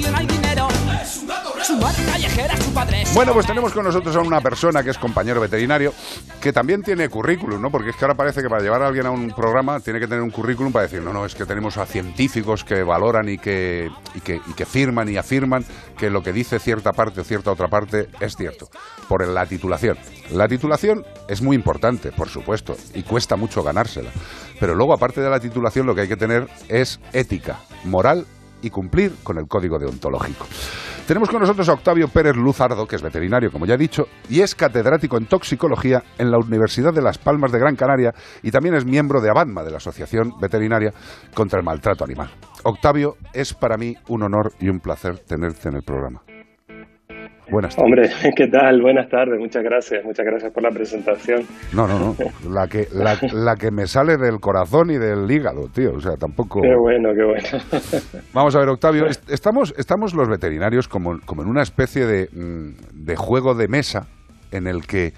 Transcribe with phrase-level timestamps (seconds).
[0.00, 0.68] tío, no hay dinero.
[1.66, 4.90] Su madre callejera, su padre es Bueno, pues tenemos con nosotros a una persona que
[4.90, 5.92] es compañero veterinario,
[6.40, 7.70] que también tiene currículum, ¿no?
[7.70, 10.06] Porque es que ahora parece que para llevar a alguien a un programa tiene que
[10.06, 13.38] tener un currículum para decir, no, no, es que tenemos a científicos que valoran y
[13.38, 15.64] que, y que, y que firman y afirman
[15.98, 18.68] que lo que dice cierta parte o cierta otra parte es cierto.
[19.08, 19.98] Por la titulación.
[20.30, 24.10] La titulación es muy importante, por supuesto, y cuesta mucho ganársela.
[24.60, 28.24] Pero luego, aparte de la titulación, lo que hay que tener es ética, moral
[28.62, 30.46] y cumplir con el código deontológico.
[31.06, 34.40] Tenemos con nosotros a Octavio Pérez Luzardo, que es veterinario, como ya he dicho, y
[34.40, 38.74] es catedrático en toxicología en la Universidad de Las Palmas de Gran Canaria y también
[38.74, 40.92] es miembro de ABANMA, de la Asociación Veterinaria
[41.32, 42.30] contra el Maltrato Animal.
[42.64, 46.22] Octavio, es para mí un honor y un placer tenerte en el programa.
[47.50, 47.84] Buenas tardes.
[47.84, 48.82] Hombre, ¿qué tal?
[48.82, 51.42] Buenas tardes, muchas gracias, muchas gracias por la presentación.
[51.72, 52.16] No, no, no.
[52.52, 55.92] La que, la, la que me sale del corazón y del hígado, tío.
[55.94, 56.60] O sea, tampoco.
[56.60, 57.64] Qué bueno, qué bueno.
[58.34, 59.06] Vamos a ver, Octavio.
[59.06, 63.68] est- Estamos, estamos los veterinarios como, como en una especie de, mm, de juego de
[63.68, 64.06] mesa
[64.50, 65.12] en el que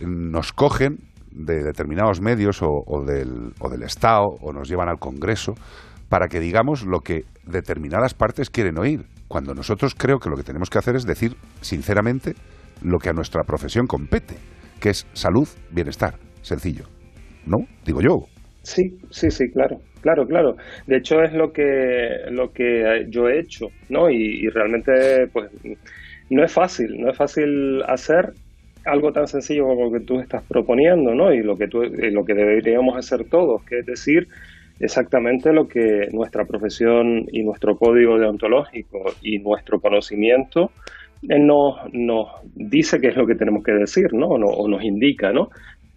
[0.00, 0.98] nos cogen
[1.32, 5.54] de determinados medios o, o del, o del Estado o nos llevan al Congreso
[6.08, 9.04] para que digamos lo que determinadas partes quieren oír.
[9.30, 12.32] Cuando nosotros creo que lo que tenemos que hacer es decir sinceramente
[12.82, 14.34] lo que a nuestra profesión compete,
[14.80, 16.14] que es salud, bienestar.
[16.42, 16.86] Sencillo.
[17.46, 17.58] ¿No?
[17.86, 18.26] Digo yo.
[18.64, 20.56] Sí, sí, sí, claro, claro, claro.
[20.88, 24.10] De hecho es lo que lo que yo he hecho, ¿no?
[24.10, 25.48] Y, y realmente, pues,
[26.28, 28.32] no es fácil, no es fácil hacer
[28.84, 31.32] algo tan sencillo como lo que tú estás proponiendo, ¿no?
[31.32, 34.26] Y lo que tú, lo que deberíamos hacer todos, que es decir
[34.80, 40.70] exactamente lo que nuestra profesión y nuestro código deontológico y nuestro conocimiento
[41.22, 44.28] nos, nos dice que es lo que tenemos que decir, ¿no?
[44.28, 45.50] O, no- o nos indica, ¿no?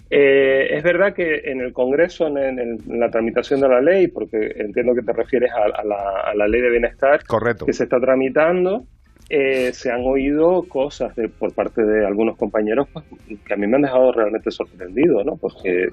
[0.10, 4.08] Eh, es verdad que en el Congreso, en, en- en la tramitación de la ley,
[4.10, 7.66] porque entiendo que te refieres a, a la, a la ley de bienestar Correcto.
[7.66, 8.84] que se está tramitando,
[9.30, 13.06] eh, se han oído cosas de- por parte de algunos compañeros pues,
[13.46, 15.38] que a mí me han dejado realmente sorprendido, ¿no?
[15.38, 15.88] Porque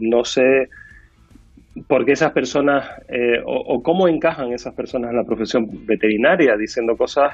[0.00, 0.68] no sé
[1.88, 6.56] por qué esas personas eh, o, o cómo encajan esas personas en la profesión veterinaria
[6.56, 7.32] diciendo cosas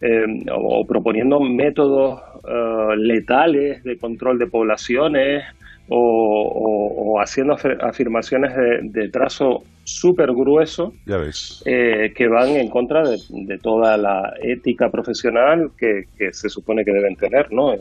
[0.00, 5.44] eh, o, o proponiendo métodos eh, letales de control de poblaciones
[5.88, 11.62] o, o- haciendo afir- afirmaciones de, de trazo súper grueso Ya ves.
[11.66, 16.84] eh, que van en contra de, de toda la ética profesional que, que se supone
[16.84, 17.74] que deben tener, ¿no?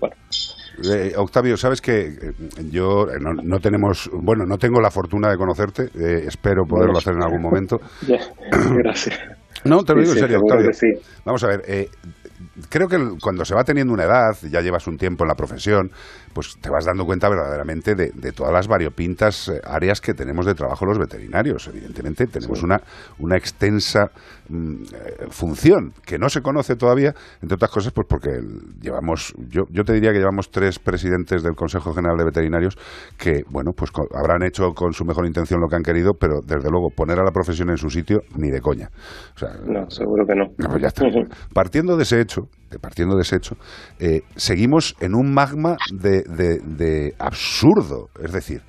[0.00, 0.16] Bueno,
[0.82, 2.32] Eh, Octavio, sabes que eh,
[2.70, 6.98] yo eh, no, no tenemos, bueno, no tengo la fortuna de conocerte, eh, espero poderlo
[6.98, 7.78] hacer en algún momento.
[8.82, 9.18] gracias.
[9.64, 10.72] No, te lo Sí, digo en serio, Octavio.
[10.72, 10.88] sí.
[11.24, 11.88] Vamos a ver, eh,
[12.68, 15.90] creo que cuando se va teniendo una edad, ya llevas un tiempo en la profesión,
[16.32, 20.46] pues te vas dando cuenta verdaderamente de, de todas las variopintas eh, áreas que tenemos
[20.46, 21.68] de trabajo los veterinarios.
[21.68, 22.64] Evidentemente tenemos Sí.
[22.64, 22.80] una,
[23.18, 24.10] una extensa
[24.48, 28.30] mm, eh, función que no se conoce todavía, entre otras cosas, pues porque
[28.80, 32.76] llevamos, yo, yo te diría que llevamos tres presidentes del Consejo General de Veterinarios
[33.16, 36.40] que, bueno, pues co- habrán hecho con su mejor intención lo que han querido, pero
[36.44, 38.88] desde luego poner a la profesión en su sitio ni de coña.
[39.34, 40.44] O sea, No, seguro que no.
[40.58, 41.04] no, pues ya está.
[41.54, 42.43] Partiendo de ese hecho,
[42.80, 43.56] partiendo de ese hecho,
[43.98, 45.76] eh, seguimos en un magma
[46.22, 48.08] de- de absurdo.
[48.22, 48.62] Es decir,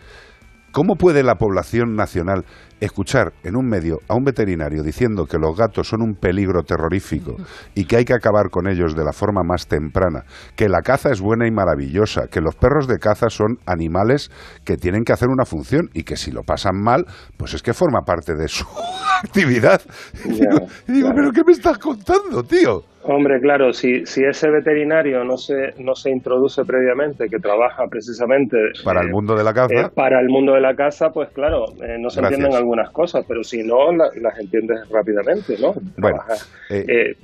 [0.72, 2.46] ¿cómo puede la población nacional
[2.80, 7.36] escuchar en un medio a un veterinario diciendo que los gatos son un peligro terrorífico
[7.74, 10.24] y que hay que acabar con ellos de la forma más temprana,
[10.56, 14.30] que la caza es buena y maravillosa, que los perros de caza son animales
[14.64, 17.06] que tienen que hacer una función y que si lo pasan mal,
[17.38, 18.66] pues es que forma parte de su
[19.24, 19.82] actividad?
[20.24, 21.16] Y digo, y digo, claro.
[21.16, 22.84] ¿pero qué me estás contando, tío?
[23.08, 28.58] Hombre, claro, si, si ese veterinario no se, no se introduce previamente, que trabaja precisamente
[28.84, 31.30] Para el eh, mundo de la eh, caza, para el mundo de la casa, pues
[31.30, 32.40] claro, eh, no se Gracias.
[32.40, 35.74] entienden algunas cosas, pero si no, la- las entiendes rápidamente, ¿no?
[35.98, 36.18] Bueno,
[36.70, 37.16] eh, eh,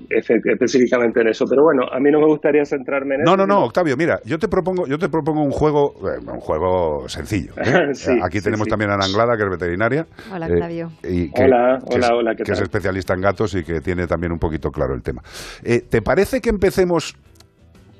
[0.53, 1.45] específicamente en eso.
[1.49, 3.37] Pero bueno, a mí no me gustaría centrarme en No, eso.
[3.37, 6.39] no, no, sino- Octavio, mira, yo te propongo, yo te propongo un juego, eh, un
[6.39, 7.53] juego sencillo.
[7.57, 7.63] ¿eh?
[7.93, 8.69] Sí, Aquí sí, tenemos sí.
[8.69, 10.05] también a Ana Anglada, que es veterinaria.
[10.33, 10.91] Hola, eh, Octavio.
[11.03, 13.81] y que, Hola, que es, hola, hola, ¿qué que es especialista en gatos y que
[13.81, 15.21] tiene también un poquito claro el tema.
[15.63, 17.15] Eh, ¿Te parece que empecemos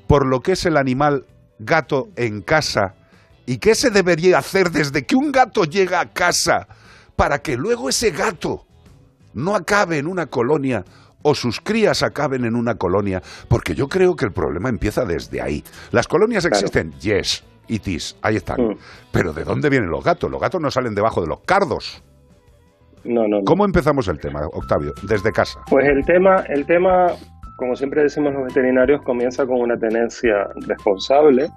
[0.06, 1.24] por lo que es el animal
[1.58, 2.94] gato en casa
[3.46, 6.66] y qué se debería hacer desde que un gato llega a casa
[7.22, 8.64] para que luego ese gato
[9.32, 10.84] no acabe en una colonia
[11.22, 15.40] o sus crías acaben en una colonia, porque yo creo que el problema empieza desde
[15.40, 15.62] ahí.
[15.92, 16.56] Las colonias Claro.
[16.56, 18.60] existen, yes, it is, ahí están.
[18.60, 18.76] Mm.
[19.12, 20.28] Pero ¿de dónde vienen los gatos?
[20.32, 22.02] Los gatos no salen debajo de los cardos.
[23.04, 23.44] No, no, no.
[23.44, 24.92] ¿Cómo empezamos el tema, Octavio?
[25.04, 25.60] Desde casa.
[25.70, 27.12] Pues el tema, el tema,
[27.56, 31.48] como siempre decimos los veterinarios, comienza con una tenencia responsable.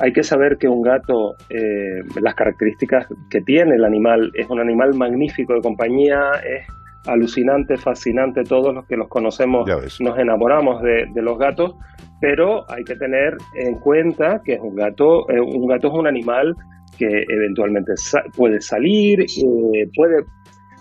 [0.00, 4.60] Hay que saber que un gato, eh, las características que tiene el animal, es un
[4.60, 6.66] animal magnífico de compañía, es
[7.06, 9.68] alucinante, fascinante, todos los que los conocemos
[10.00, 11.74] nos enamoramos de, los gatos,
[12.20, 16.06] pero hay que tener en cuenta que es un gato, eh, un gato es un
[16.06, 16.54] animal
[16.96, 17.92] que eventualmente
[18.36, 20.24] puede salir, eh, puede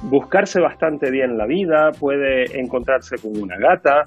[0.04, 4.06] buscarse bastante bien la vida, puede encontrarse con una gata,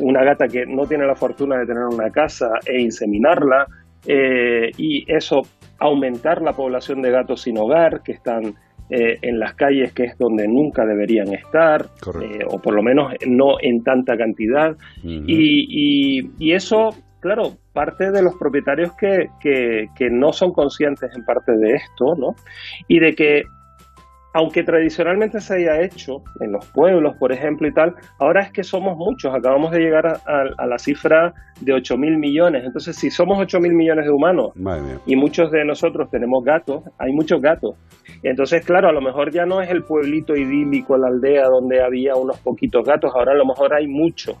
[0.00, 3.66] una gata que no tiene la fortuna de tener una casa e inseminarla,
[4.06, 5.42] eh, y eso
[5.78, 8.54] aumentar la población de gatos sin hogar que están
[8.90, 11.82] eh, en las calles, que es donde nunca deberían estar,
[12.22, 14.76] eh, o por lo menos no en tanta cantidad.
[15.04, 16.88] y, y, eso,
[17.20, 22.14] claro, parte de los propietarios que, que, que no son conscientes en parte de esto,
[22.16, 22.34] ¿no?
[22.88, 23.42] Y de que
[24.34, 28.62] aunque tradicionalmente se haya hecho en los pueblos, por ejemplo, y tal, ahora es que
[28.62, 32.64] somos muchos, acabamos de llegar a, la cifra de 8 mil millones.
[32.64, 34.52] Entonces, si somos 8 mil millones de humanos
[35.06, 37.76] y muchos de nosotros tenemos gatos, hay muchos gatos.
[38.22, 42.14] Entonces, claro, a lo mejor ya no es el pueblito idílico, la aldea donde había
[42.14, 44.36] unos poquitos gatos, ahora a lo mejor hay muchos.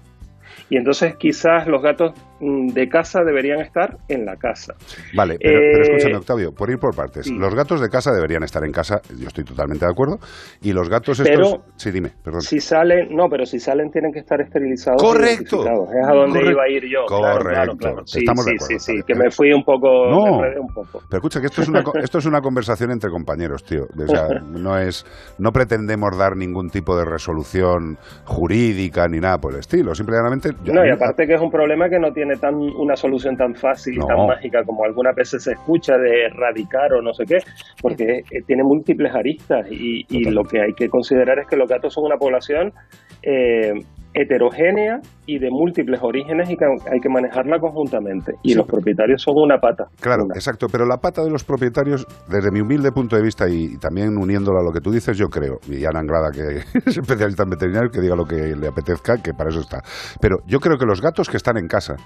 [0.70, 4.74] Y entonces quizás los gatos mm, de casa deberían estar en la casa.
[5.16, 7.30] Vale, pero, eh, escúchame, Octavio, por ir por partes.
[7.30, 10.18] Los gatos de casa deberían estar en casa, yo estoy totalmente de acuerdo.
[10.62, 11.60] Y los gatos estos...
[11.76, 12.42] sí, dime, perdón.
[12.42, 15.02] Si salen, no, pero si salen tienen que estar esterilizados.
[15.02, 15.62] Correcto.
[15.62, 17.04] Es a donde iba a ir yo.
[17.06, 17.76] Correcto.
[17.78, 18.78] Claro, Sí, Estamos de acuerdo.
[18.78, 19.88] Sí, sí, que me fui un poco...
[20.10, 21.02] No, un poco.
[21.08, 23.84] pero escucha que esto es, una, esto es una conversación entre compañeros, tío.
[23.84, 25.04] O sea, no es...
[25.38, 29.94] No pretendemos dar ningún tipo de resolución jurídica ni nada por el estilo.
[29.94, 33.54] Simplemente no, y aparte que es un problema que no tiene tan una solución tan
[33.54, 37.38] fácil y tan mágica como algunas veces se escucha de erradicar o no sé qué,
[37.80, 41.68] porque eh, tiene múltiples aristas y, y, lo que hay que considerar es que los
[41.68, 42.72] gatos son una población
[43.22, 43.72] eh,
[44.20, 48.32] heterogénea y de múltiples orígenes y que hay que manejarla conjuntamente.
[48.42, 49.84] Y los propietarios son una pata.
[50.00, 50.66] Claro, exacto.
[50.70, 54.58] Pero la pata de los propietarios, desde mi humilde punto de vista y, también uniéndolo
[54.58, 57.90] a lo que tú dices, yo creo, y Ana Angrada, que es especialista en veterinario,
[57.90, 59.82] que diga lo que le apetezca, que para eso está.
[60.20, 61.96] Pero yo creo que los gatos que están en casa,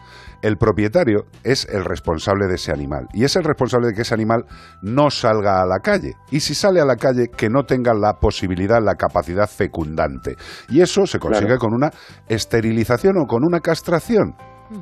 [0.42, 3.06] el propietario es el responsable de ese animal.
[3.14, 4.44] Y es el responsable de que ese animal
[4.82, 6.14] no salga a la calle.
[6.30, 10.36] Y si sale a la calle, que no tenga la posibilidad, la capacidad fecundante.
[10.68, 11.90] Y eso se consigue con una
[12.28, 14.34] esterilización o con una castración.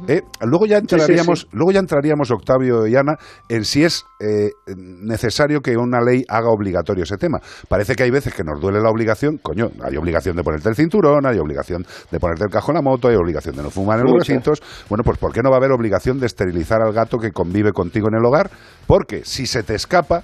[0.07, 0.23] ¿Eh?
[0.43, 3.17] Luego ya entraríamos, luego ya entraríamos Octavio y Ana
[3.49, 7.41] en si es eh, necesario que una ley haga obligatorio ese tema.
[7.69, 10.77] Parece que hay veces que nos duele la obligación, coño, hay obligación de ponerte el
[10.77, 13.99] cinturón, hay obligación de ponerte el cajón a la moto, hay obligación de no fumar
[13.99, 14.63] en los recintos.
[14.89, 17.73] Bueno, pues ¿por qué no va a haber obligación de esterilizar al gato que convive
[17.73, 18.51] contigo en el hogar?
[18.87, 20.23] Porque si se te escapa,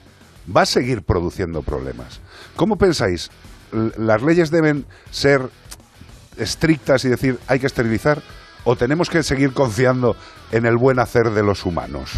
[0.54, 2.20] va a seguir produciendo problemas.
[2.54, 3.31] ¿Cómo pensáis?
[3.72, 5.40] ¿Las leyes deben ser
[6.38, 8.22] estrictas y decir hay que esterilizar
[8.64, 10.16] o tenemos que seguir confiando
[10.52, 12.12] en el buen hacer de los humanos?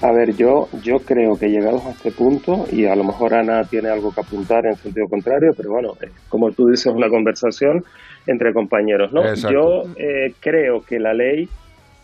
[0.00, 3.62] A ver, yo, yo creo que llegados a este punto, y a lo mejor Ana
[3.62, 5.96] tiene algo que apuntar en sentido contrario, pero bueno,
[6.28, 7.84] como tú dices, una conversación
[8.26, 9.32] entre compañeros, ¿no?
[9.34, 11.48] Yo eh, creo que la ley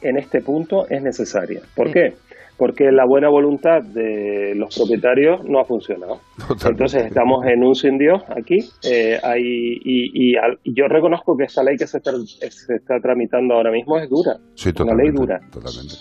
[0.00, 1.60] en este punto es necesaria.
[1.74, 2.14] ¿Por qué?
[2.58, 6.20] Porque la buena voluntad de los propietarios no ha funcionado.
[6.68, 10.34] Entonces estamos en un sin Dios aquí eh, y,
[10.64, 14.94] yo reconozco que esta ley que se está, tramitando ahora mismo es dura, sí, una
[14.94, 15.40] ley dura.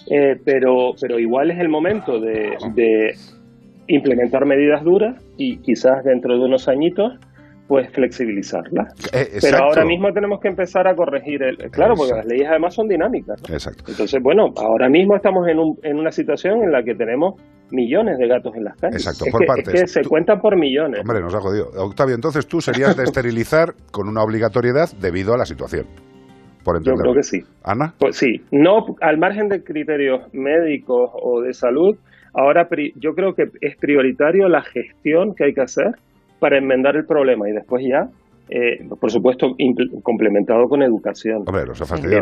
[0.09, 3.13] Eh, pero, pero igual es el momento de, de
[3.87, 7.13] implementar medidas duras y quizás dentro de unos añitos
[7.67, 8.87] pues flexibilizarla.
[9.11, 11.57] Eh, Pero ahora mismo tenemos que empezar a corregir el...
[11.69, 13.41] Claro, porque las leyes además son dinámicas.
[13.51, 13.83] Exacto.
[13.87, 17.35] Entonces, bueno, ahora mismo estamos en, un, en una situación en la que tenemos
[17.71, 19.05] millones de gatos en las calles.
[19.05, 19.73] Exacto, es por que, partes.
[19.73, 21.01] Es que se cuentan por millones.
[21.01, 21.67] Hombre, nos ha jodido.
[21.77, 25.85] Octavio, entonces tú serías de esterilizar con una obligatoriedad debido a la situación.
[26.63, 27.39] Por Yo creo que sí.
[27.63, 27.93] ¿Ana?
[27.97, 28.41] Pues sí.
[28.51, 31.95] No, al margen de criterios médicos o de salud,
[32.33, 35.91] ahora yo creo que es prioritario la gestión que hay que hacer
[36.39, 38.09] para enmendar el problema y después ya,
[38.49, 39.55] eh, por supuesto,
[40.03, 41.43] complementado con educación.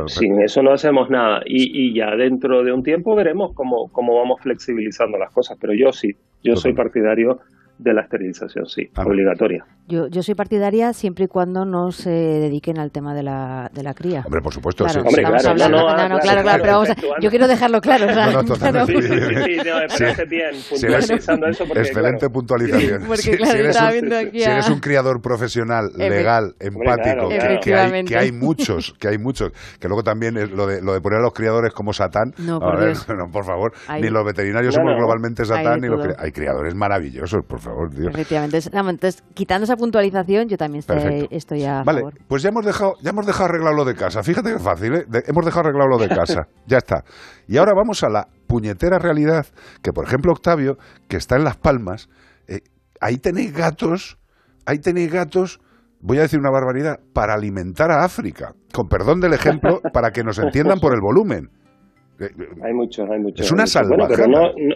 [0.07, 1.41] Sin eso no hacemos nada.
[1.45, 5.73] Y, y, ya dentro de un tiempo veremos cómo, cómo vamos flexibilizando las cosas, pero
[5.73, 7.39] yo sí, yo soy partidario
[7.77, 9.65] de la esterilización, sí, ah, obligatoria.
[9.87, 13.83] Yo, yo soy partidaria siempre y cuando no se dediquen al tema de la, de
[13.83, 14.23] la cría.
[14.25, 14.83] Hombre, por supuesto.
[14.83, 15.15] Claro, sí.
[15.15, 18.07] claro, no, claro, claro, pero vamos a, yo quiero dejarlo claro.
[18.07, 21.65] no, no, sí, sí, sí, parece bien puntualizando eso.
[21.67, 23.03] Porque, excelente puntualización.
[23.05, 28.17] Porque, claro, si, eres un, si, eres un, criador profesional, legal, empático, que, hay, que
[28.17, 31.33] hay muchos, que hay muchos, que luego también lo de, lo de poner a los
[31.33, 35.81] criadores como Satán, no, por, ver, no, por favor, ni los veterinarios somos globalmente Satán,
[35.81, 38.13] ni los hay criadores maravillosos, por favor, Dios.
[38.13, 38.57] Efectivamente.
[38.57, 43.11] Entonces, quitando esa puntualización, yo también estoy, estoy a vale, pues ya hemos dejado, ya
[43.11, 44.23] hemos dejado arreglado lo de casa.
[44.23, 45.05] Fíjate que fácil, ¿eh?
[45.27, 46.47] hemos dejado arreglado lo de casa.
[46.67, 47.03] ya está.
[47.47, 49.45] Y ahora vamos a la puñetera realidad
[49.81, 52.09] que, por ejemplo, Octavio, que está en Las Palmas,
[52.47, 52.61] eh,
[53.01, 54.17] ahí tenéis gatos,
[54.65, 55.59] ahí tenéis gatos
[56.05, 58.53] voy a decir una barbaridad, para alimentar a África.
[58.71, 61.49] Con perdón del ejemplo, para que nos entiendan por el volumen.
[62.19, 63.45] Hay muchos, hay muchos.
[63.45, 64.07] Es una salvajada.
[64.15, 64.75] pero no, no,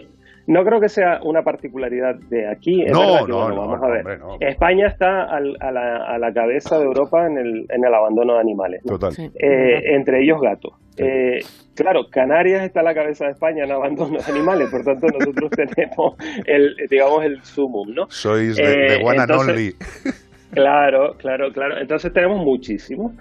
[0.64, 2.84] creo que sea una particularidad de aquí.
[2.84, 4.20] no, no, no, vamos a ver.
[4.40, 8.40] España está a, la, a, la, cabeza de Europa en el, en el abandono de
[8.40, 8.82] animales.
[8.84, 9.12] Total.
[9.16, 10.72] Eh, entre ellos gatos.
[10.96, 11.38] Eh,
[11.74, 15.50] claro, Canarias está a la cabeza de España en abandono de animales, por tanto nosotros
[15.74, 16.16] tenemos
[16.46, 18.06] el, digamos, el sumum, ¿no?
[18.10, 19.74] Sois de, de Eh, one and only.
[20.52, 21.78] Claro, claro, claro.
[21.78, 23.12] Entonces tenemos muchísimos.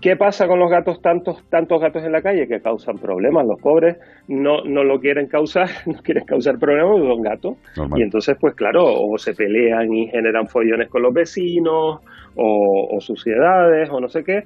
[0.00, 3.46] ¿Qué pasa con los gatos, tantos, tantos gatos en la calle que causan problemas?
[3.46, 3.96] Los pobres
[4.28, 7.56] no, no lo quieren causar, no quieren causar problemas, porque son gatos.
[7.76, 7.98] Normal.
[7.98, 12.00] Y entonces, pues claro, o se pelean y generan follones con los vecinos,
[12.34, 14.44] o, o suciedades, o no sé qué.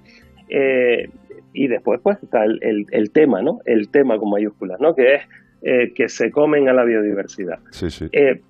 [0.49, 1.09] Eh,
[1.53, 3.59] y después, pues, está el, el- el tema, ¿no?
[3.65, 4.95] El tema con mayúsculas, ¿no?
[4.95, 5.23] Que es
[5.63, 7.59] eh, que se comen a la biodiversidad.
[7.71, 8.07] Sí, sí.
[8.13, 8.41] Eh,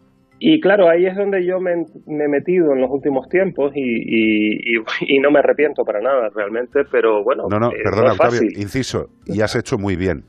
[0.43, 3.81] y claro, ahí es donde yo me, me he metido en los últimos tiempos y,
[3.83, 8.07] y- y- y no me arrepiento para nada realmente, pero bueno, No, no, eh, perdona,
[8.09, 8.59] es Octavio, fácil.
[8.61, 10.25] inciso, y has hecho muy bien.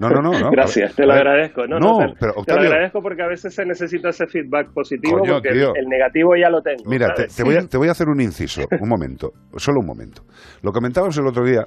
[0.00, 0.32] No, no, no.
[0.38, 1.66] no Gracias, te lo agradezco.
[1.66, 4.26] No, No, no, te, pero te lo Octavio, agradezco porque a veces se necesita ese
[4.26, 5.72] feedback positivo Coño, porque tío.
[5.76, 6.82] el negativo ya lo tengo.
[6.90, 9.86] Mira, te, te voy a, te voy a hacer un inciso, un momento, solo un
[9.86, 10.22] momento.
[10.62, 11.64] Lo comentábamos el otro día.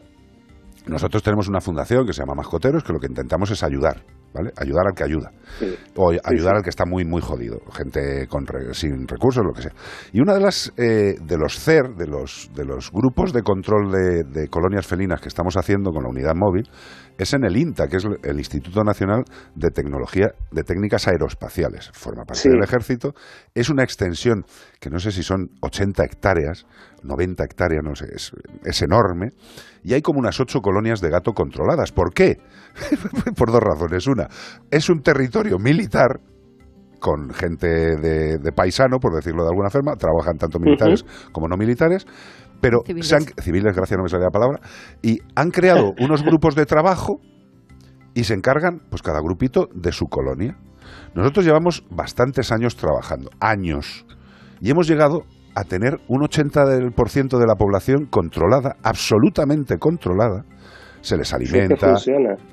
[0.87, 3.97] Nosotros tenemos una fundación que se llama Mascoteros, que lo que intentamos es ayudar,
[4.37, 4.51] ¿vale?
[4.57, 5.31] Ayudar al que ayuda.
[5.59, 5.75] Sí.
[5.95, 6.57] O ayudar sí.
[6.57, 7.59] al que está muy, muy jodido.
[7.73, 9.73] Gente con re- sin recursos, lo que sea.
[10.13, 13.91] Y una de las eh, de los CER, de los, de los grupos de control
[13.91, 16.69] de, de colonias felinas que estamos haciendo con la unidad móvil,
[17.17, 19.23] es en el INTA, que es el Instituto Nacional
[19.55, 21.89] de Tecnología de Técnicas Aeroespaciales.
[21.93, 22.49] Forma parte Sí.
[22.49, 23.13] del ejército.
[23.55, 24.43] Es una extensión
[24.79, 26.65] que no sé si son 80 hectáreas,
[27.03, 28.31] 90 hectáreas, no sé, es,
[28.63, 29.29] es enorme.
[29.83, 31.91] Y hay como unas ocho colonias de gato controladas.
[31.91, 32.37] ¿Por qué?
[33.37, 34.05] Por dos razones.
[34.07, 34.27] Una,
[34.69, 36.19] es un territorio militar
[36.99, 41.55] con gente de, de paisano, por decirlo de alguna forma, trabajan tanto militares como no
[41.55, 42.07] militares,
[42.61, 43.13] pero Civiles.
[43.13, 44.59] han- civiles, gracias, no me salía la palabra,
[45.01, 47.19] y han creado unos grupos de trabajo
[48.13, 50.57] y se encargan, pues cada grupito, de su colonia.
[51.15, 54.05] Nosotros llevamos bastantes años trabajando, años,
[54.61, 55.23] y hemos llegado
[55.55, 60.43] a tener un 80% del por ciento de la población controlada, absolutamente controlada.
[61.07, 61.93] Se les Sí, que alimenta,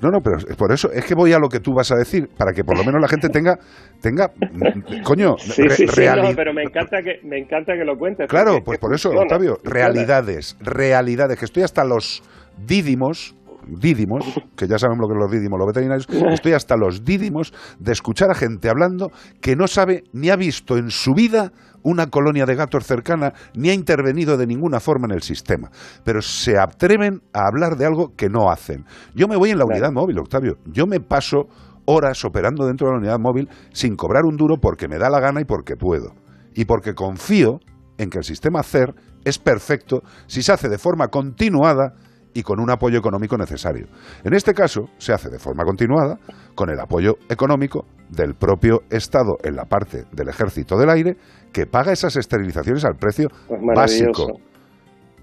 [0.01, 2.29] no, no, pero por eso es que voy a lo que tú vas a decir,
[2.37, 3.57] para que por lo menos la gente tenga,
[4.01, 4.29] tenga,
[5.03, 8.27] coño, Sí, re- sí, no, pero me encanta que me encanta que lo cuentes.
[8.29, 12.23] Claro, pues por eso, Octavio, realidades, realidades, que estoy hasta los
[12.65, 13.35] dídimos,
[13.67, 17.53] dídimos, que ya sabemos lo que son los dídimos, los veterinarios, estoy hasta los dídimos
[17.79, 21.51] de escuchar a gente hablando que no sabe ni ha visto en su vida
[21.83, 25.69] una colonia de gatos cercana, ni ha intervenido de ninguna forma en el sistema,
[26.03, 28.85] pero se atreven a hablar de algo que no hacen.
[29.13, 31.47] Yo me voy en la unidad móvil, Octavio, yo me paso
[31.85, 35.19] horas operando dentro de la unidad móvil sin cobrar un duro porque me da la
[35.19, 36.15] gana y porque puedo.
[36.55, 37.59] Y porque confío
[37.97, 41.93] en que el sistema CER es perfecto si se hace de forma continuada
[42.35, 43.87] y con un apoyo económico necesario.
[44.23, 46.19] En este caso, se hace de forma continuada
[46.53, 51.15] con el apoyo económico del propio Estado en la parte del Ejército del Aire
[51.51, 54.39] que paga esas esterilizaciones al precio Pues básico.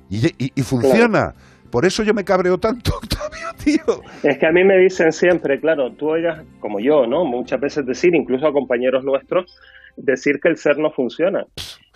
[0.09, 1.35] Y, y- y funciona.
[1.71, 4.03] Por eso yo me cabreo tanto, Octavio, tío.
[4.23, 7.25] Es que a mí me dicen siempre, claro, tú oigas, como yo, ¿no?
[7.25, 9.57] Muchas veces decir, incluso a compañeros nuestros,
[9.97, 11.47] decir que el ser no funciona.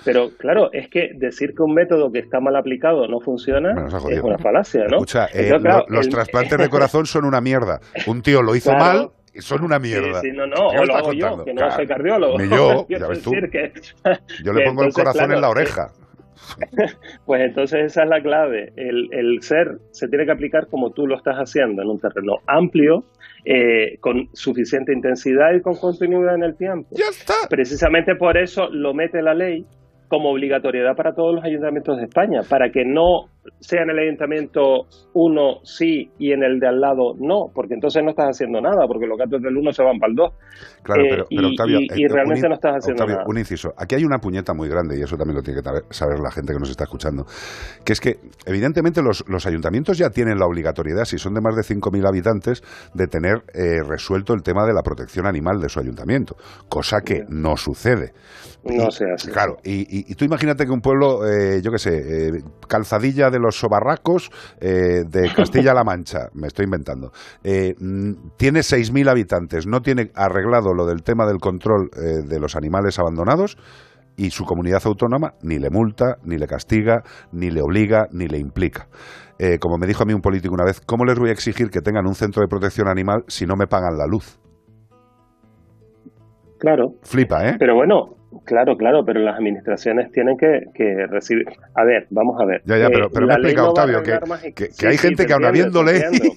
[0.04, 4.22] Pero claro, es que decir que un método que está mal aplicado no funciona es
[4.22, 4.96] una falacia, ¿no?
[4.98, 7.80] Escucha, eh, Entonces, claro, lo- los el- trasplantes de corazón son una mierda.
[8.06, 8.84] Un tío lo hizo Claro.
[8.84, 10.20] mal y son una Sí, mierda.
[10.20, 11.44] sí, no, no, ¿Qué me o lo hago yo, contando?
[11.44, 11.74] que no Claro.
[11.76, 12.38] soy cardiólogo.
[12.38, 13.30] Ni yo, ya ves tú.
[13.32, 13.72] que-
[14.44, 15.90] Yo le pongo el entonces, corazón en claro, la eh, oreja.
[17.25, 18.73] Pues entonces esa es la clave.
[18.76, 22.35] El, el ser se tiene que aplicar como tú lo estás haciendo, en un terreno
[22.47, 23.05] amplio,
[23.45, 26.88] eh, con suficiente intensidad y con continuidad en el tiempo.
[26.93, 27.35] Ya está.
[27.49, 29.64] Precisamente por eso lo mete la ley
[30.09, 33.26] como obligatoriedad para todos los ayuntamientos de España, para que no
[33.60, 38.02] sea en el ayuntamiento uno sí y en el de al lado no, porque entonces
[38.02, 40.32] no estás haciendo nada, porque los gatos del uno se van para el dos.
[40.82, 43.28] Claro, Eh, pero, Octavio, y- y eh, realmente in- no estás haciendo Octavio, nada.
[43.28, 43.72] un inciso.
[43.76, 46.52] Aquí hay una puñeta muy grande y eso también lo tiene que saber la gente
[46.52, 47.24] que nos está escuchando.
[47.84, 51.56] Que es que, evidentemente, los, los ayuntamientos ya tienen la obligatoriedad, si son de más
[51.56, 52.62] de 5.000 habitantes,
[52.94, 56.36] de tener eh, resuelto el tema de la protección animal de su ayuntamiento,
[56.68, 58.12] cosa que no sucede.
[58.64, 59.30] No se hace.
[59.30, 63.30] Claro, y, y- y tú imagínate que un pueblo, eh, yo qué sé, eh, Calzadilla
[63.30, 67.11] de los Sobarracos, eh, de Castilla-La Mancha, me estoy inventando,
[67.45, 67.75] eh,
[68.37, 72.99] tiene 6.000 habitantes, no tiene arreglado lo del tema del control eh, de los animales
[72.99, 73.57] abandonados
[74.16, 77.02] y su comunidad autónoma ni le multa, ni le castiga,
[77.33, 78.88] ni le obliga, ni le implica.
[79.38, 81.69] Eh, como me dijo a mí un político una vez, ¿cómo les voy a exigir
[81.69, 84.38] que tengan un centro de protección animal si no me pagan la luz?
[86.59, 86.95] Claro.
[87.02, 87.57] Flipa, ¿eh?
[87.59, 91.47] Pero bueno, Claro, claro, pero las administraciones tienen que, que recibir.
[91.75, 92.61] A ver, vamos a ver.
[92.64, 94.12] Ya, ya, pero, Eh, pero me explicado, no Octavio, que,
[94.52, 95.90] que, que Sí, hay sí, gente te que te habiéndole...
[95.97, 96.35] entiendo.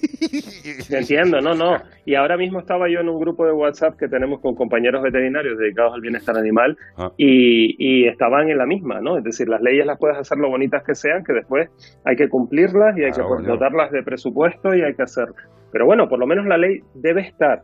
[0.88, 1.76] Te entiendo, no, no.
[2.04, 5.58] Y ahora mismo estaba yo en un grupo de WhatsApp que tenemos con compañeros veterinarios
[5.58, 7.10] dedicados al bienestar animal Ah.
[7.16, 9.16] y, y estaban en la misma, ¿no?
[9.18, 11.68] Es decir, las leyes las puedes hacer lo bonitas que sean, que después
[12.04, 15.26] hay que cumplirlas y hay Claro, que dotarlas de presupuesto y hay que hacer.
[15.72, 17.62] Pero bueno, por lo menos la ley debe estar,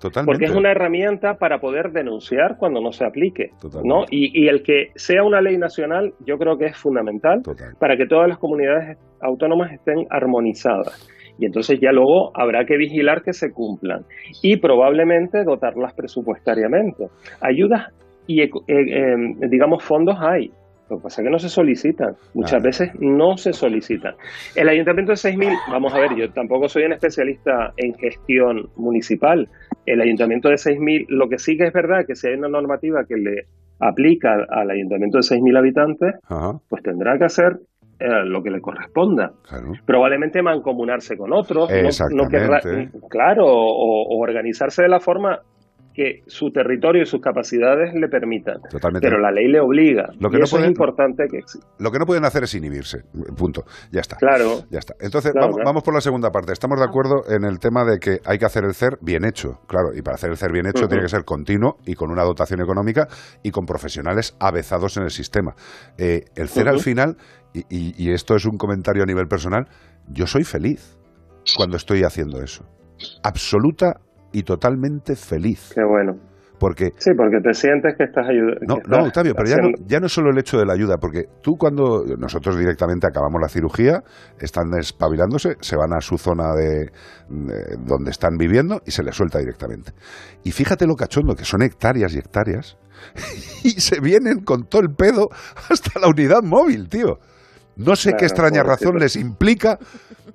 [0.00, 0.26] Totalmente.
[0.26, 3.88] porque es una herramienta para poder denunciar cuando no se aplique, Totalmente.
[3.88, 4.04] ¿no?
[4.10, 7.74] Y, y el que sea una ley nacional, yo creo que es fundamental Total.
[7.78, 11.08] para que todas las comunidades autónomas estén armonizadas.
[11.38, 14.04] Y entonces ya luego habrá que vigilar que se cumplan
[14.42, 17.06] y probablemente dotarlas presupuestariamente.
[17.40, 17.92] Ayudas
[18.26, 19.16] y, eh, eh,
[19.50, 20.50] digamos, fondos hay.
[20.90, 22.14] Lo que pasa es que no se solicitan.
[22.34, 24.14] Muchas veces no se solicitan.
[24.54, 29.48] El ayuntamiento de 6.000, vamos a ver, yo tampoco soy un especialista en gestión municipal.
[29.86, 33.04] El ayuntamiento de 6.000, lo que sí que es verdad que si hay una normativa
[33.08, 33.46] que le
[33.80, 37.58] aplica al ayuntamiento de 6.000 habitantes, Ajá, pues tendrá que hacer
[38.00, 39.32] eh, lo que le corresponda.
[39.48, 39.72] claro.
[39.86, 42.60] Probablemente mancomunarse con otros, no- no, querrá-
[43.08, 45.38] claro, o, o organizarse de la forma
[45.94, 48.56] que su territorio y sus capacidades le permitan.
[48.68, 49.06] Totalmente.
[49.06, 50.08] Pero la ley le obliga.
[50.18, 51.66] Lo que y no eso pueden- es importante que exista.
[51.78, 53.02] Lo que no pueden hacer es inhibirse.
[53.36, 53.62] Punto.
[53.92, 54.16] Ya está.
[54.16, 54.94] Claro, Ya está.
[55.00, 55.66] Entonces, Claro, vamos, claro.
[55.68, 56.52] vamos por la segunda parte.
[56.52, 59.60] Estamos de acuerdo en el tema de que hay que hacer el CER bien hecho.
[59.68, 62.24] Claro, y para hacer el CER bien hecho tiene que ser continuo y con una
[62.24, 63.06] dotación económica
[63.44, 65.54] y con profesionales avezados en el sistema.
[65.96, 67.16] Eh, el CER al final,
[67.52, 69.68] y, y- y esto es un comentario a nivel personal,
[70.08, 70.98] yo soy feliz
[71.56, 72.64] cuando estoy haciendo eso.
[73.22, 74.00] Absoluta
[74.34, 75.72] y totalmente feliz.
[75.74, 76.18] qué bueno.
[76.58, 78.80] Porque Sí, porque te sientes que estás ayudando.
[78.86, 81.24] no, no, Octavio, pero ya no, ya no solo el hecho de la ayuda, porque
[81.42, 84.02] tú cuando nosotros directamente acabamos la cirugía,
[84.38, 86.90] están espabilándose, se van a su zona de,
[87.28, 89.92] de donde están viviendo y se les suelta directamente.
[90.44, 92.78] Y fíjate lo cachondo, que son hectáreas y hectáreas,
[93.64, 95.28] y se vienen con todo el pedo
[95.70, 97.18] hasta la unidad móvil, tío.
[97.76, 99.78] No sé qué extraña razón les implica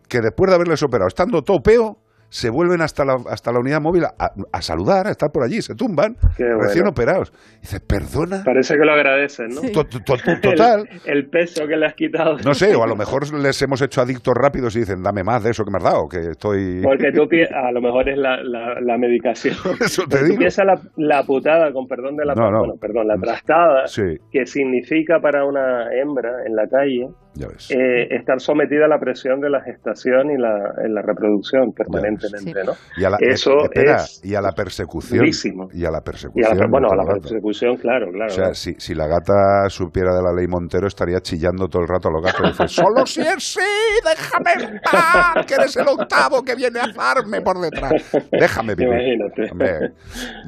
[0.09, 1.97] que después de haberles operado, estando todo peo,
[2.29, 4.13] se vuelven hasta la, hasta la unidad móvil a,
[4.51, 7.33] a saludar, a estar por allí, se tumban, recién operados.
[7.61, 8.43] Dice, perdona.
[8.45, 9.61] Parece que lo agradecen, ¿no?
[9.73, 10.87] To- to- to- Total.
[11.05, 12.37] El, el peso que le has quitado.
[12.45, 15.43] No sé, o a lo mejor les hemos hecho adictos rápidos y dicen, dame más
[15.43, 16.81] de eso que me has dado, que estoy...
[16.83, 19.55] Porque tú a lo mejor es la, la, la medicación.
[19.79, 20.37] Eso te Tú digo.
[20.37, 22.59] piensas la, la putada, con perdón de la No, no.
[22.59, 27.07] bueno, perdón, la trastada Sí, que significa para una hembra en la calle.
[27.47, 32.63] Eh, estar sometida a la presión de la gestación y la, en la reproducción permanentemente,
[32.65, 32.73] ¿no?
[32.97, 35.19] Y a la, eso eh, espera, es y a la persecución.
[35.19, 35.67] durísimo.
[35.73, 36.51] Y a la Y persecución.
[36.51, 38.31] a la, bueno, a la persecución, claro, claro.
[38.31, 41.87] O sea, si, si la gata supiera de la ley Montero, estaría chillando todo el
[41.87, 42.57] rato a los gatos.
[42.57, 43.59] Dice, solo si es sí,
[44.03, 47.91] déjame paz, que eres el octavo que viene a azarme por detrás.
[48.31, 48.93] Déjame vivir.
[48.93, 49.51] Imagínate.
[49.51, 49.79] Hombre,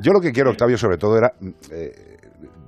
[0.02, 1.32] yo lo que quiero, Octavio, sobre todo era
[1.72, 2.11] eh,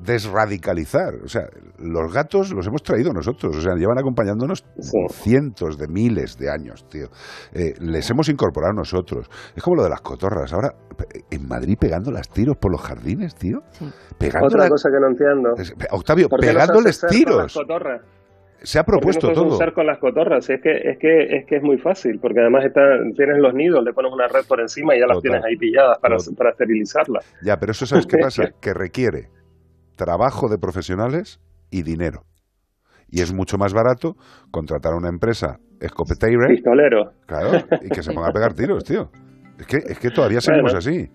[0.04, 1.16] desradicalizar.
[1.24, 1.44] O sea,
[1.80, 3.56] los gatos los hemos traído nosotros.
[3.58, 4.98] O sea, llevan acompañándonos Sí.
[5.12, 7.08] cientos de miles de años, tío.
[7.54, 9.30] Eh, les hemos incorporado nosotros.
[9.56, 10.52] Es como lo de las cotorras.
[10.54, 10.74] Ahora,
[11.32, 13.60] en Madrid pegando las tiros por los jardines, tío.
[13.72, 13.86] Sí.
[14.18, 15.54] Pegando Otra la- cosa que no entiendo.
[15.92, 17.54] Octavio, ¿Por qué no se pegándoles con las tiros.
[17.54, 18.02] cotorras?
[18.66, 19.56] Se ha ¿Por qué propuesto no todo.
[19.56, 20.50] usar con las cotorras?
[20.50, 22.80] Es que, es que es que es muy fácil, porque además está,
[23.14, 25.22] tienes los nidos, le pones una red por encima y ya las Total.
[25.32, 26.36] tienes ahí pilladas para, Total.
[26.38, 27.26] para esterilizarlas.
[27.44, 29.28] Ya, pero eso sabes qué pasa, que requiere
[29.96, 31.40] trabajo de profesionales
[31.72, 32.22] y dinero.
[33.10, 34.16] Y es mucho más barato
[34.52, 37.12] contratar a una empresa escopeteira, Pistolero.
[37.28, 37.52] claro,
[37.84, 39.10] y que se ponga a pegar tiros, tío.
[39.60, 40.80] Es que, es que todavía seguimos Bueno.
[40.80, 41.10] así,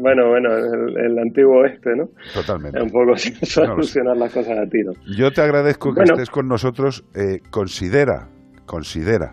[0.00, 2.06] Bueno, bueno, el, el antiguo oeste, ¿no?
[2.32, 2.80] totalmente.
[2.82, 4.92] Un poco solucionar las cosas a tiro.
[5.18, 6.14] Yo te agradezco que Bueno.
[6.14, 7.04] estés con nosotros.
[7.14, 8.28] eh, considera,
[8.64, 9.32] considera,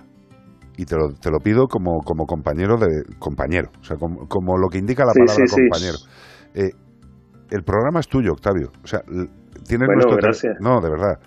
[0.77, 4.58] y te lo, te lo pido como, como compañero de compañero, o sea, como, como
[4.58, 5.62] lo que indica la palabra sí, sí.
[5.62, 5.97] compañero.
[6.56, 6.71] Eh,
[7.51, 8.71] el programa es tuyo, Octavio.
[8.83, 10.57] O sea, tienes Bueno, nuestro gracias.
[10.59, 11.19] No, de verdad.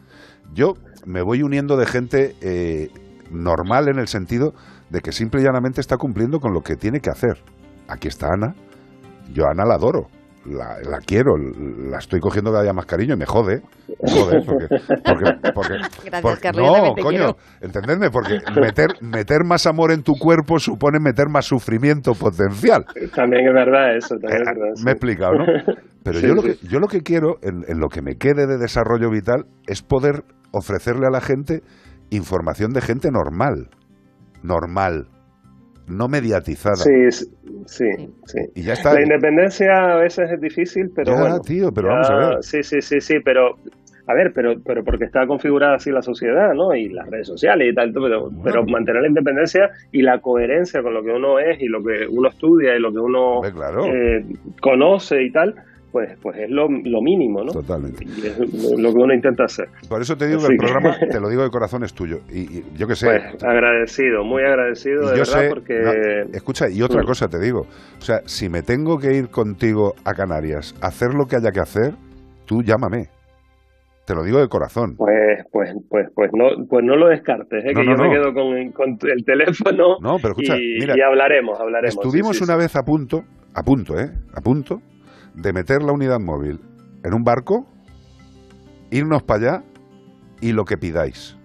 [0.52, 0.74] Yo
[1.06, 2.88] me voy uniendo de gente eh,
[3.30, 4.52] normal en el sentido
[4.90, 7.38] de que simple y llanamente está cumpliendo con lo que tiene que hacer.
[7.88, 8.54] Aquí está Ana.
[9.32, 10.08] Yo a Ana la adoro.
[10.46, 13.62] La, la quiero, la estoy cogiendo cada día más cariño y me jode.
[14.02, 14.66] Me jode porque,
[15.02, 18.10] porque, porque- Gracias, porque- Carlos, no, coño, quiero.
[18.12, 22.84] porque meter, meter más amor en tu cuerpo supone meter más sufrimiento potencial.
[23.14, 24.74] También es verdad eso, también es verdad.
[24.76, 24.90] Me he sí.
[24.90, 25.44] explicado, ¿no?
[26.04, 28.46] Pero Sí, yo, lo que, yo lo que quiero, en, en lo que me quede
[28.46, 31.62] de desarrollo vital, es poder ofrecerle a la gente
[32.10, 33.68] información de gente normal.
[34.42, 35.06] Normal.
[35.86, 36.76] No mediatizada.
[36.76, 37.10] Sí,
[37.66, 37.86] sí,
[38.26, 38.38] sí.
[38.54, 38.94] Y ya está.
[38.94, 41.40] La independencia a veces es difícil, pero Ya, bueno.
[41.40, 42.42] tío, pero ya- vamos a ver.
[42.42, 43.56] Sí, sí, sí, sí, pero
[44.06, 46.74] a ver, pero pero porque está configurada así la sociedad, ¿no?
[46.74, 50.94] Y las redes sociales y tal, pero, pero mantener la independencia y la coherencia con
[50.94, 53.84] lo que uno es y lo que uno estudia y lo que uno claro.
[53.86, 54.24] eh,
[54.62, 55.54] conoce y tal,
[55.94, 57.52] pues, pues es lo, lo mínimo, ¿no?
[57.52, 58.04] Totalmente.
[58.04, 59.68] Y es lo que uno intenta hacer.
[59.88, 62.18] Por eso te digo que el que- programa, te lo digo de corazón, es tuyo.
[62.32, 63.06] Y, y yo que sé.
[63.06, 65.48] Pues agradecido, muy agradecido, y de yo verdad, sé.
[65.50, 65.74] porque...
[65.78, 67.60] no, escucha, y otra cosa te digo.
[67.60, 71.52] O sea, si me tengo que ir contigo a Canarias, a hacer lo que haya
[71.52, 71.94] que hacer,
[72.44, 73.06] tú llámame.
[74.04, 74.96] Te lo digo de corazón.
[74.96, 77.72] Pues, pues, pues, pues no, pues no lo descartes, ¿eh?
[77.72, 78.08] No, que no, yo no.
[78.08, 81.94] me quedo con, con el teléfono No, pero escucha, y, mira, y hablaremos, hablaremos.
[81.94, 82.62] Estuvimos sí, sí, una sí.
[82.64, 83.22] vez a punto,
[83.54, 84.10] a punto, ¿eh?
[84.34, 84.80] A punto
[85.34, 86.60] de meter la unidad móvil
[87.02, 87.66] en un barco,
[88.90, 89.64] irnos para allá
[90.40, 91.36] y lo que pidáis.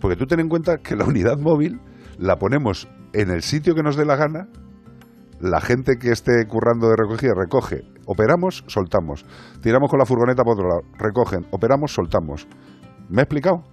[0.00, 1.80] Porque tú ten en cuenta que la unidad móvil
[2.18, 4.48] la ponemos en el sitio que nos dé la gana,
[5.40, 9.24] la gente que esté currando de recogida recoge, operamos, soltamos,
[9.62, 12.46] tiramos con la furgoneta para otro lado, recogen, operamos, soltamos.
[13.08, 13.64] ¿Me he explicado?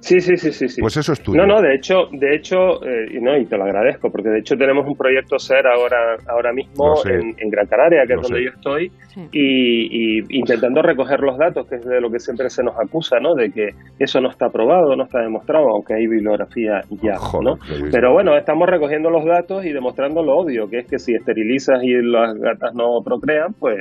[0.00, 0.80] Sí, sí, sí, sí, sí.
[0.80, 1.38] Pues eso es tuyo.
[1.40, 4.38] No, no, de hecho, de hecho, eh, y no, y te lo agradezco, porque de
[4.40, 7.14] hecho tenemos un proyecto SER ahora, ahora mismo sé.
[7.14, 8.44] en, en Gran Canaria, que Lo es donde sé.
[8.44, 9.20] yo estoy, Sí.
[9.32, 13.18] y, y intentando recoger los datos, que es de lo que siempre se nos acusa,
[13.18, 13.34] ¿no?
[13.34, 17.58] De que eso no está probado, no está demostrado, aunque hay bibliografía ya, Joder, ¿no?
[17.90, 21.82] Pero bueno, estamos recogiendo los datos y demostrando lo obvio, que es que si esterilizas
[21.82, 23.76] y las gatas no procrean, pues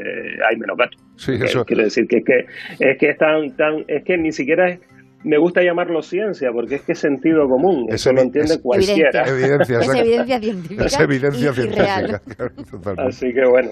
[0.50, 1.02] hay menos gatos.
[1.18, 1.66] Sí, eso.
[1.66, 2.46] Quiero decir que es que
[2.80, 4.80] es que es tan tan es que ni siquiera es
[5.26, 8.62] me gusta llamarlo ciencia porque es que es sentido común, Es eso lo entiende es-
[8.62, 9.24] cualquiera.
[9.28, 10.86] Evidencia, Es evidencia científica.
[10.86, 11.84] Es evidencia y- científica.
[11.84, 12.22] real.
[12.38, 13.10] claro, totalmente.
[13.10, 13.72] Así que bueno.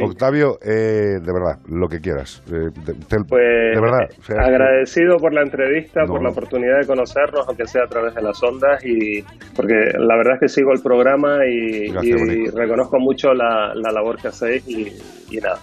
[0.00, 2.42] Octavio, eh, de verdad, lo que quieras.
[2.52, 4.08] eh, te- pues de verdad.
[4.18, 7.88] o sea, agradecido por la entrevista, No, por la oportunidad de conocernos, aunque sea a
[7.88, 9.22] través de las ondas y
[9.54, 12.58] porque la verdad es que sigo el programa y, Gracias, y Bonico.
[12.58, 14.88] reconozco mucho la, la labor que hacéis y,
[15.30, 15.58] y nada.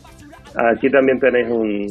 [0.73, 1.85] Aquí también tenéis un,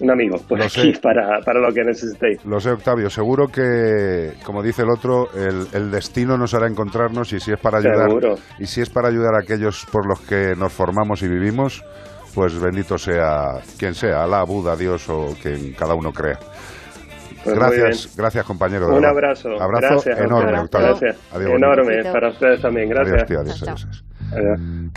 [0.00, 2.44] un amigo por Lo aquí para, para lo que necesitéis.
[2.44, 3.08] Lo sé, Octavio.
[3.10, 7.60] Seguro que, como dice el otro, el, el destino nos hará encontrarnos y si es
[7.60, 8.34] para ayudar Seguro.
[8.58, 11.82] y si es para ayudar a aquellos por los que nos formamos y vivimos,
[12.34, 16.38] pues bendito sea quien sea, Alá, Buda, Dios o quien cada uno crea.
[17.42, 18.88] Pues gracias, gracias compañero.
[18.88, 19.50] Un abrazo.
[19.60, 20.60] Abrazo Gracias, enorme.
[20.60, 20.88] Octavio.
[20.88, 21.16] Gracias.
[21.32, 21.50] Adiós.
[21.54, 22.88] Enorme para ustedes también.
[22.88, 23.22] Gracias.
[23.22, 24.04] Adiós, adiós, adiós, adiós.
[24.32, 24.76] Adiós.